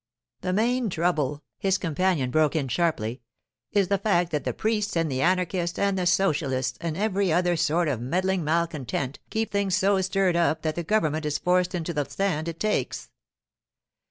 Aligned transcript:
'The 0.41 0.51
main 0.53 0.89
trouble,' 0.89 1.43
his 1.59 1.77
companion 1.77 2.31
broke 2.31 2.55
in 2.55 2.67
sharply, 2.67 3.21
'is 3.71 3.87
the 3.87 3.99
fact 3.99 4.31
that 4.31 4.45
the 4.45 4.51
priests 4.51 4.95
and 4.97 5.11
the 5.11 5.21
anarchists 5.21 5.77
and 5.77 5.95
the 5.95 6.07
socialists 6.07 6.75
and 6.81 6.97
every 6.97 7.31
other 7.31 7.55
sort 7.55 7.87
of 7.87 8.01
meddling 8.01 8.43
malcontent 8.43 9.19
keep 9.29 9.51
things 9.51 9.75
so 9.75 10.01
stirred 10.01 10.35
up 10.35 10.63
that 10.63 10.73
the 10.73 10.81
government 10.83 11.23
is 11.23 11.37
forced 11.37 11.75
into 11.75 11.93
the 11.93 12.05
stand 12.05 12.47
it 12.47 12.59
takes. 12.59 13.11